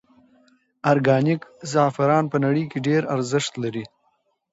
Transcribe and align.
ارګانیک 0.91 1.41
زعفران 1.71 2.23
په 2.31 2.37
نړۍ 2.45 2.65
کې 2.71 2.79
ډېر 2.87 3.01
ارزښت 3.15 3.53
لري. 3.63 3.83